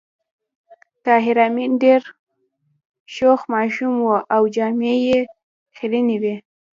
طاهر 1.05 1.35
آمین 1.47 1.71
ډېر 1.83 2.01
شوخ 3.15 3.39
ماشوم 3.53 3.95
و 4.01 4.09
او 4.35 4.43
جامې 4.55 4.93
یې 5.07 5.19
خيرنې 5.75 6.17
وې 6.21 6.35